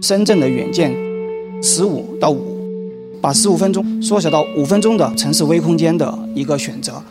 [0.00, 0.96] 深圳的远见，
[1.62, 2.90] 十五到五，
[3.20, 7.02] 把十五分钟缩小到五分钟的城市微空间的一个选择。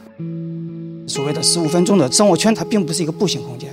[1.05, 3.69] 所谓的十五分钟的生活圈，它并不是一个步行空间，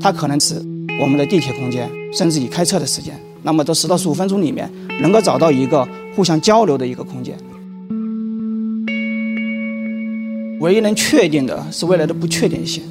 [0.00, 0.56] 它可能是
[1.00, 3.14] 我们的地铁空间，甚至你开车的时间。
[3.42, 4.68] 那么，这十到十五分钟里面，
[5.00, 7.38] 能够找到一个互相交流的一个空间。
[10.60, 12.82] 唯一能确定的是未来的不确定性。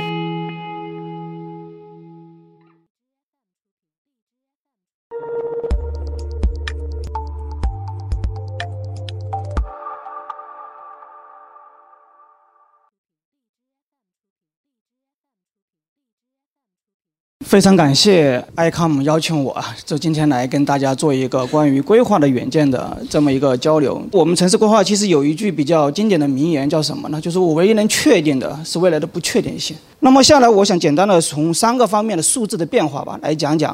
[17.55, 24.05] 非常感谢 ICOM 邀请我啊，就今天来跟大家做一个关于规划的远见的这么一个交流。
[24.11, 27.21] 我们城市规划其实有一句比较经典的名言，叫什么呢？
[27.21, 29.73] 就是我唯一能确定的是未来的不确定性。
[30.01, 33.73] 那么下来，我想简单的从三个方面的数字的变化吧，来讲讲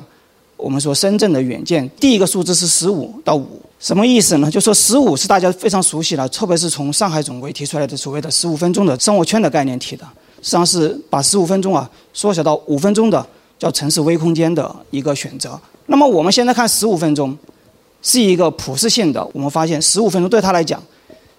[0.58, 1.89] 我们说深圳的远见。
[2.00, 4.52] 第一个数字是十五到五，什么意思呢？
[4.52, 10.06] 就说十五是大家非常熟悉的，特别是从上海总规提出来的所谓的十五分钟的生活圈的概念提的，
[10.44, 13.25] 实际上是把十五分钟啊缩小到五分钟的。
[13.62, 15.59] 叫城市微空间的一个选择。
[15.86, 17.38] 那么我们现在看十五分钟，
[18.02, 19.23] 是一个普适性的。
[19.34, 20.81] 我们发现十五分钟对他来讲，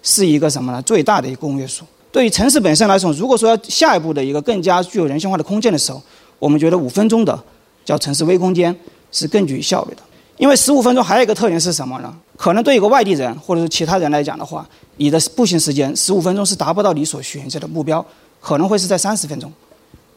[0.05, 0.81] 是一个什么呢？
[0.83, 1.85] 最大的一个公约数。
[2.13, 6.01] 对于城市本身来说，如果说要下一步的一个更加具有人性化的空间的时候，
[6.39, 7.37] 我们觉得五分钟的
[7.85, 8.73] 叫城市微空间
[9.11, 10.03] 是更具效率的。
[10.37, 12.15] 因为十五分钟还有一个特点是什么呢？
[12.37, 14.65] 可能对一个外地人或者是其他人来讲的话，
[14.99, 18.05] 你的步行时间十五分钟是达不到你所选择的目标，
[18.41, 19.53] 可能会是在三十分钟。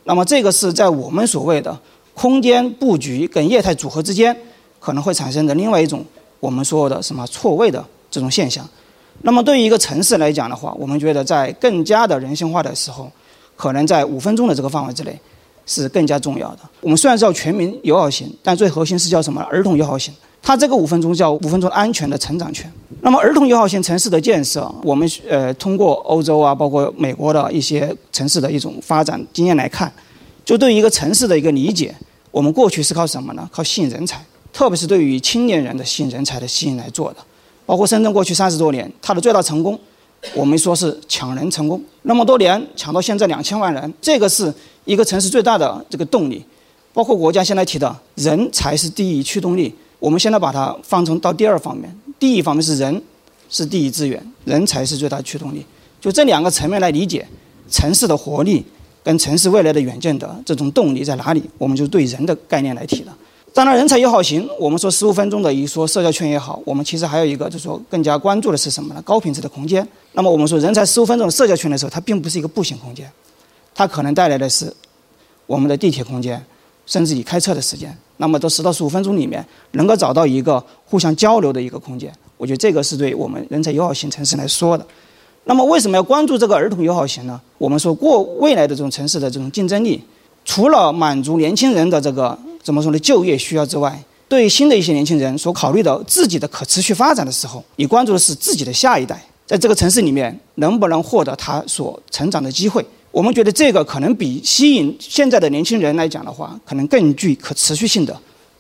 [0.06, 1.78] 那么这个是在我们所谓的。
[2.18, 4.34] 空间布局跟业态组合之间
[4.80, 6.02] 可能会产生的另外一种
[6.40, 8.66] 我们说的什么错位的这种现象。
[9.24, 13.12] 那么对于一个城市来讲的话，我们觉得在更加的人性化的时候，
[13.58, 15.20] 可能在五分钟的这个范围之内
[15.66, 16.60] 是更加重要的。
[16.80, 19.42] 我们虽然叫全民友好型，但最核心是叫什么？
[19.52, 20.14] 儿童友好型。
[20.42, 22.72] 它这个五分钟叫五分钟安全的成长圈。
[23.06, 29.94] 那么儿童友好型城市的建设，我们呃通过欧洲啊，包括美国的一些城市的一种发展经验来看。
[30.44, 31.94] 就对于一个城市的一个理解，
[32.32, 33.48] 我们过去是靠什么呢？
[33.52, 37.18] 靠吸引人才，特别是对于青年人的吸引人才的吸引来做的。
[37.68, 39.80] 包括深圳过去三十多年，它的最大成功，
[40.34, 41.80] 我们说是抢人成功。
[42.02, 44.52] 那么多年抢到现在两千万人，这个是
[44.86, 46.44] 一个城市最大的这个动力。
[46.92, 51.96] 包括国家现在提的人才是第一驱动力，我们现在把它放成到第二方面。
[52.20, 53.02] 第一方面是人
[53.50, 55.66] 是第一资源，人才是最大驱动力。
[56.00, 57.28] 就这两个层面来理解
[57.70, 58.66] 城市的活力。
[59.06, 61.44] 跟城市未来的远见的这种动力在哪里？
[61.60, 63.16] 我们就对人的概念来提了。
[63.54, 69.02] 当然，人才友好型，我们说十五分钟的一说社交圈也好，我们其实还有一个就是说更加关注的是什么呢？
[69.04, 69.88] 高品质的空间。
[70.14, 73.08] 那么我们说人才十五分钟的社交圈的时候，它并不是一个步行空间，
[73.76, 74.74] 它可能带来的是
[75.46, 76.44] 我们的地铁空间，
[76.86, 77.96] 甚至你开车的时间。
[78.18, 84.86] 那么这十到十五分钟里面，能够找到一个互相交流的一个空间，我觉得这个是对我们人才友好型城市来说的。
[85.44, 87.40] 那么为什么要关注这个儿童友好型呢？
[87.58, 90.02] 我们说过未来的这种城市的这种竞争力，
[90.44, 102.84] 除了满足年轻人的这个怎么说呢就业需要之外，对新的一些年轻人所考虑的自己的可持续发展的时候，你关注的是自己的下一代在这个城市里面能不能获得他所成长的机会。
[103.16, 108.14] 我们觉得这个可能比吸引现在的年轻人来讲的话，可能更具可持续性的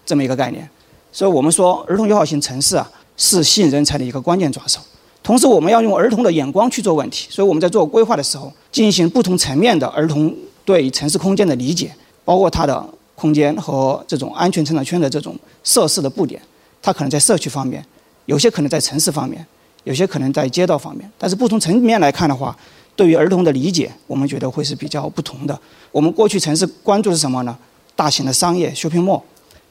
[0.05, 0.65] 这么一个概念。
[1.11, 4.79] 所以我们说儿童友好型城市啊，是吸引人才的一个关键抓手。
[5.21, 10.33] 同时，我们要用儿童的眼光去做问题，所以我们在做规划的时候，进行不同层面的儿童
[10.63, 11.93] 对城市空间的理解，
[12.23, 12.81] 包括它的
[13.13, 16.41] 空间和这种安全成长圈的这种设施的布点，
[16.81, 17.85] 它可能在社区方面，
[18.25, 19.45] 有些可能在城市方面，
[19.83, 21.11] 有些可能在街道方面。
[21.17, 22.57] 但是不同层面来看的话，
[22.95, 25.59] 对于儿童的理解，我们觉得会是比较不同的。
[25.91, 27.57] 我们过去城市关注是什么呢？
[27.95, 29.21] 大型的商业 shopping mall，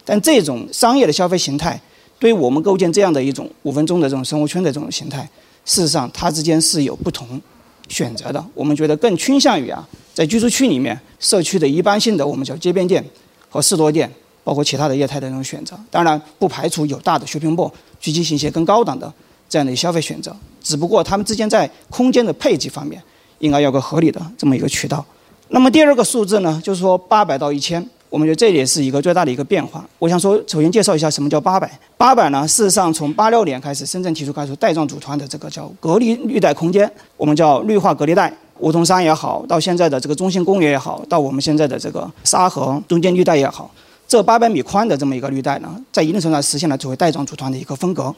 [0.05, 1.81] 但这种商业的消费形态，
[2.19, 5.29] 对于我们构建这样的一种五分钟的这种生活圈的这种形态。
[5.65, 7.41] 事实上，它之间是有不同
[7.89, 8.45] 选择的。
[8.55, 13.03] 我们觉得更倾向于啊，在居住区里面，社区的一般性的我们叫街边店
[13.49, 14.11] 和士多店，
[14.43, 15.79] 包括其他的业态的这种选择。
[15.91, 17.71] 当然，不排除有大的 shopping mall
[18.01, 19.11] 去进行一些更高档的
[19.49, 20.35] 这样的消费选择。
[20.63, 23.03] 只不过，他们之间在空间的配置方面，
[23.45, 25.05] 应该有个合理的这么一个渠道。
[25.49, 27.87] 那么第二个数字呢，就是说八百到一千。
[28.09, 29.85] 我们觉得这也是一个最大的一个变化。
[29.99, 31.69] 我想说，首先介绍一下什么叫八百。
[31.97, 38.33] 八百呢，事实上从八六年开始，深圳提出开始带状组团的这个叫隔离绿带空间，我们叫绿化隔离带。
[38.61, 43.69] 梧桐山也好，到现在的这个中心公园也好，到我们现在的这个沙河中间绿带也好，
[44.07, 48.15] 这八百米宽的这么一个绿带呢，在一定程度上实现了作为带状组团的一个分隔。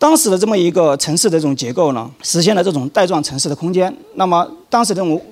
[0.00, 3.94] 当时的这么一个城市的这种结构呢，实现了这种带状城市的空间。
[4.14, 5.22] 那么当时这种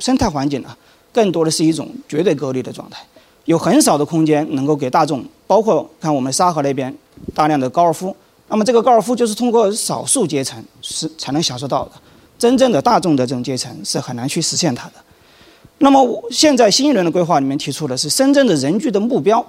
[0.00, 0.68] 生态环境呢，
[1.10, 3.02] 更多的是一种绝对隔离的状态。
[3.46, 6.94] 有很少的空间能够给大众，包括看我们沙河那边
[7.34, 8.14] 大量的高尔夫，
[8.48, 11.92] 那么这个高尔夫就是通过少数阶层是才能享受到的，
[12.38, 14.96] 真正的大众的这种阶层是很难去实现它的。
[15.78, 19.42] 那么现在新一轮的规划里面提出的是深圳的人居的目标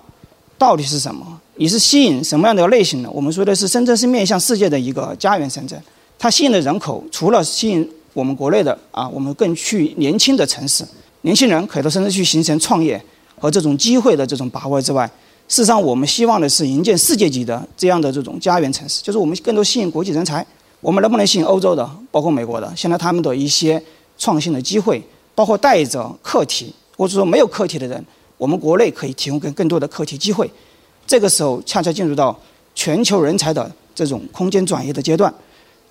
[0.58, 1.42] 到底是什么？
[1.60, 3.10] 你是吸引什么样的类型呢？
[3.12, 5.78] 我们说的是深圳是面向世界的一个家园深圳，
[6.18, 10.86] 它吸引的人口除了吸引我们国内的啊，我们更去年轻的城市，
[11.24, 13.02] 年轻人可以到深圳去形成创业
[13.38, 15.06] 和这种机会的这种把握之外，
[15.50, 20.46] 事实上我们希望的是营建世界级的这样的这种家园城市，就是我们更多吸引国际人才，
[20.80, 23.84] 我们能不能吸引欧洲的，包括美国的，现在他们的一些
[24.18, 25.04] 创新的机会。
[25.36, 28.06] 包括带着课题，或者说没有课题的人，
[28.38, 30.50] 我们国内可以提供更更多的课题机会。
[31.10, 32.40] 这个时候恰恰进入到
[32.76, 35.34] 全球人才的这种空间转移的阶段。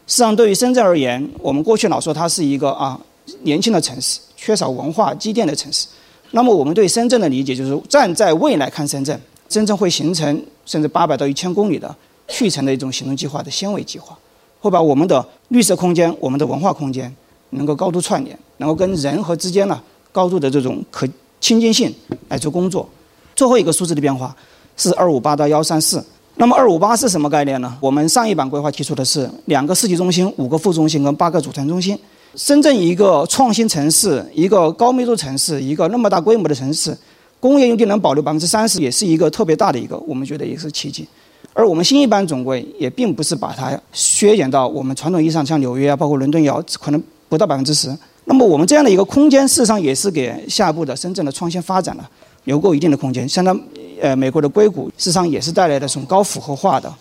[0.06, 2.97] 实际上，对于深圳而言，我们过去老说它是一个啊
[3.43, 5.88] 年轻的城市，缺少文化积淀的城市。
[6.31, 11.93] 那么，我们对深圳的理解就是，站在未来看深圳，深圳会形成甚至八百到一千公里的
[12.29, 14.17] 去城的一种行动计划的纤维计划，
[14.61, 17.12] 会把我们的绿色空间、我们的文化空间。
[17.50, 19.82] 能够高度串联，能够跟人和之间呢
[20.12, 21.09] 高度的这种可
[21.41, 21.91] 亲近性
[22.29, 22.87] 来做工作。
[23.35, 24.37] 最后一个数字的变化
[24.79, 26.03] 是二五八到幺三四。
[26.37, 27.77] 那么二五八是什么概念呢？
[27.81, 31.99] 我们上一版规划提出的是两个市级中心、五个副中心跟八个组团中心。
[32.35, 36.97] 深圳一个创新城市，一个高密度城市，一个那么大规模的城市，
[37.39, 41.07] 工业用地能保留百分之三十，也是一个特别大的一个，我们觉得也是奇迹。
[41.53, 47.03] 而我们新一版总规也并不是把它削减到我们传统意义上像纽约啊，包括伦敦也要可能。
[47.31, 52.03] 不到百分之十，那么我们这样的一个空间，事实上也是给下一步的深圳的创新发展呢
[52.45, 53.29] 留够一定的空间。
[53.29, 53.55] 相当
[54.00, 56.93] 呃，美国的硅谷，事实上也是带来的这种高复合化的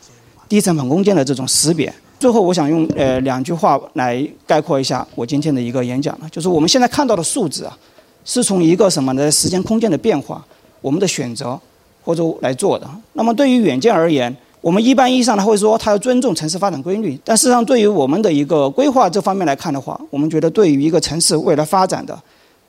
[0.47, 1.94] 低成本空间的这种识别。
[2.19, 7.77] 最后，我想用呃两句话来概括一下我今天的一个演讲呢，就是我们现在看到的数字啊，
[8.25, 9.31] 是从一个什么呢？
[9.31, 10.44] 时间空间的变化，
[10.81, 11.59] 我们的选择
[12.03, 12.89] 或者来做的。
[13.13, 22.19] 那么对于远见而言，我们一般意义上他会说他要尊重城市发展规律，但事实上对于我们的一个规划这方面来看的话，我们觉得对于一个城市未来发展的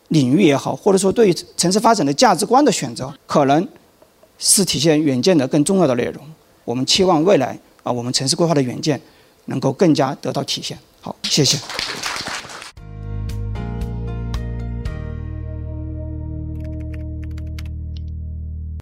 [0.09, 3.67] 领域也好，或者说对于城市发展的价值观的选择，可能
[4.39, 6.25] 是体现远见的更重要的内容。
[6.65, 9.01] 我们期望未来啊，我们城市规划的远见
[9.47, 10.79] 能够更加得到体现。
[11.01, 11.59] 好，谢谢。